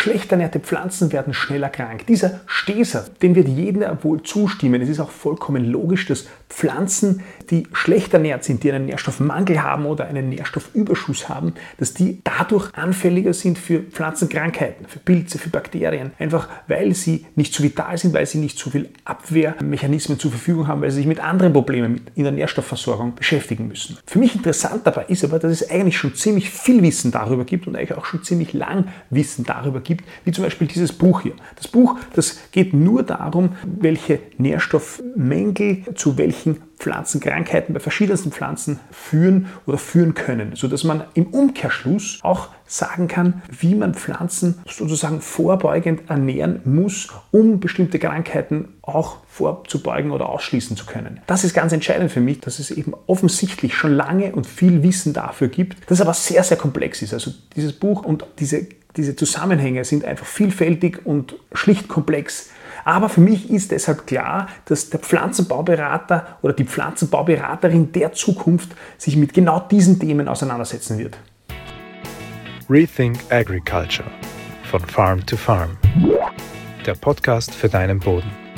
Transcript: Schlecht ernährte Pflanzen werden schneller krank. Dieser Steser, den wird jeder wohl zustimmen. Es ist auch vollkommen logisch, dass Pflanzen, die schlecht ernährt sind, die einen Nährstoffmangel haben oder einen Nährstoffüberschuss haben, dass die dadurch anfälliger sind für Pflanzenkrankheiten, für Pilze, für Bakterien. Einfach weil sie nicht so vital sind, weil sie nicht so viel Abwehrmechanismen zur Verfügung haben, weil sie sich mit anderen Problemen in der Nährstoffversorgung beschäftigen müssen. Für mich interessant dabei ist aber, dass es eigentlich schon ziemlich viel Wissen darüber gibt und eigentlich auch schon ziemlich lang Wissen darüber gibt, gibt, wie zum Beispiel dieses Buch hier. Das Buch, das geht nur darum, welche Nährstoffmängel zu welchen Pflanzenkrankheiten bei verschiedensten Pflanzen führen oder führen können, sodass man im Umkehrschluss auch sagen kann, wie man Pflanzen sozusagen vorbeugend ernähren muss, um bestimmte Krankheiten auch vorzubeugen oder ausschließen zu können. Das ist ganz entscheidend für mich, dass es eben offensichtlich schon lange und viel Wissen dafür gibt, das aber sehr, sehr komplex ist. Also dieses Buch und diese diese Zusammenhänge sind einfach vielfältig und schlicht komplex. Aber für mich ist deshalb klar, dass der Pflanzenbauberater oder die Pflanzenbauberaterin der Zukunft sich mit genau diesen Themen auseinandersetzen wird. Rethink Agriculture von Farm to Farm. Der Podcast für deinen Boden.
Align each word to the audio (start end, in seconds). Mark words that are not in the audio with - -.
Schlecht 0.00 0.32
ernährte 0.32 0.60
Pflanzen 0.60 1.12
werden 1.12 1.34
schneller 1.34 1.68
krank. 1.68 2.06
Dieser 2.06 2.40
Steser, 2.46 3.04
den 3.20 3.34
wird 3.34 3.48
jeder 3.48 4.02
wohl 4.02 4.22
zustimmen. 4.22 4.80
Es 4.80 4.88
ist 4.88 4.98
auch 4.98 5.10
vollkommen 5.10 5.66
logisch, 5.66 6.06
dass 6.06 6.26
Pflanzen, 6.48 7.20
die 7.50 7.66
schlecht 7.74 8.14
ernährt 8.14 8.42
sind, 8.42 8.64
die 8.64 8.72
einen 8.72 8.86
Nährstoffmangel 8.86 9.62
haben 9.62 9.84
oder 9.84 10.06
einen 10.06 10.30
Nährstoffüberschuss 10.30 11.28
haben, 11.28 11.52
dass 11.76 11.92
die 11.92 12.22
dadurch 12.24 12.74
anfälliger 12.74 13.34
sind 13.34 13.58
für 13.58 13.80
Pflanzenkrankheiten, 13.80 14.86
für 14.86 15.00
Pilze, 15.00 15.36
für 15.36 15.50
Bakterien. 15.50 16.12
Einfach 16.18 16.48
weil 16.66 16.94
sie 16.94 17.26
nicht 17.36 17.52
so 17.52 17.62
vital 17.62 17.98
sind, 17.98 18.14
weil 18.14 18.24
sie 18.24 18.38
nicht 18.38 18.58
so 18.58 18.70
viel 18.70 18.88
Abwehrmechanismen 19.04 20.18
zur 20.18 20.30
Verfügung 20.30 20.66
haben, 20.66 20.80
weil 20.80 20.90
sie 20.90 20.96
sich 20.96 21.06
mit 21.06 21.20
anderen 21.20 21.52
Problemen 21.52 22.00
in 22.14 22.24
der 22.24 22.32
Nährstoffversorgung 22.32 23.16
beschäftigen 23.16 23.68
müssen. 23.68 23.98
Für 24.06 24.18
mich 24.18 24.34
interessant 24.34 24.80
dabei 24.86 25.04
ist 25.08 25.24
aber, 25.24 25.38
dass 25.38 25.52
es 25.52 25.70
eigentlich 25.70 25.98
schon 25.98 26.14
ziemlich 26.14 26.48
viel 26.48 26.82
Wissen 26.82 27.10
darüber 27.10 27.44
gibt 27.44 27.66
und 27.66 27.76
eigentlich 27.76 27.98
auch 27.98 28.06
schon 28.06 28.22
ziemlich 28.22 28.54
lang 28.54 28.86
Wissen 29.10 29.44
darüber 29.44 29.80
gibt, 29.80 29.89
gibt, 29.90 30.04
wie 30.24 30.32
zum 30.32 30.44
Beispiel 30.44 30.66
dieses 30.66 30.92
Buch 30.92 31.20
hier. 31.20 31.34
Das 31.56 31.68
Buch, 31.68 31.96
das 32.14 32.38
geht 32.52 32.72
nur 32.72 33.02
darum, 33.02 33.56
welche 33.64 34.20
Nährstoffmängel 34.38 35.84
zu 35.94 36.16
welchen 36.16 36.62
Pflanzenkrankheiten 36.80 37.74
bei 37.74 37.80
verschiedensten 37.80 38.32
Pflanzen 38.32 38.80
führen 38.90 39.48
oder 39.66 39.78
führen 39.78 40.14
können, 40.14 40.56
sodass 40.56 40.82
man 40.82 41.04
im 41.14 41.26
Umkehrschluss 41.26 42.18
auch 42.22 42.48
sagen 42.66 43.06
kann, 43.06 43.42
wie 43.50 43.74
man 43.74 43.94
Pflanzen 43.94 44.60
sozusagen 44.66 45.20
vorbeugend 45.20 46.08
ernähren 46.08 46.60
muss, 46.64 47.08
um 47.32 47.60
bestimmte 47.60 47.98
Krankheiten 47.98 48.76
auch 48.80 49.18
vorzubeugen 49.28 50.10
oder 50.10 50.28
ausschließen 50.28 50.76
zu 50.76 50.86
können. 50.86 51.20
Das 51.26 51.44
ist 51.44 51.52
ganz 51.54 51.72
entscheidend 51.72 52.10
für 52.10 52.20
mich, 52.20 52.40
dass 52.40 52.58
es 52.58 52.70
eben 52.70 52.94
offensichtlich 53.06 53.74
schon 53.74 53.92
lange 53.92 54.32
und 54.32 54.46
viel 54.46 54.82
Wissen 54.82 55.12
dafür 55.12 55.48
gibt, 55.48 55.90
das 55.90 56.00
aber 56.00 56.14
sehr, 56.14 56.42
sehr 56.44 56.56
komplex 56.56 57.02
ist. 57.02 57.12
Also 57.12 57.32
dieses 57.54 57.72
Buch 57.72 58.04
und 58.04 58.24
diese 58.38 58.66
diese 58.96 59.16
Zusammenhänge 59.16 59.84
sind 59.84 60.04
einfach 60.04 60.26
vielfältig 60.26 61.04
und 61.04 61.36
schlicht 61.52 61.88
komplex. 61.88 62.50
Aber 62.84 63.08
für 63.08 63.20
mich 63.20 63.50
ist 63.50 63.70
deshalb 63.70 64.06
klar, 64.06 64.48
dass 64.64 64.90
der 64.90 65.00
Pflanzenbauberater 65.00 66.38
oder 66.42 66.54
die 66.54 66.64
Pflanzenbauberaterin 66.64 67.92
der 67.92 68.12
Zukunft 68.12 68.70
sich 68.98 69.16
mit 69.16 69.34
genau 69.34 69.60
diesen 69.60 69.98
Themen 69.98 70.28
auseinandersetzen 70.28 70.98
wird. 70.98 71.18
Rethink 72.68 73.18
Agriculture 73.30 74.10
von 74.70 74.80
Farm 74.80 75.24
to 75.26 75.36
Farm. 75.36 75.76
Der 76.86 76.94
Podcast 76.94 77.54
für 77.54 77.68
deinen 77.68 77.98
Boden. 77.98 78.49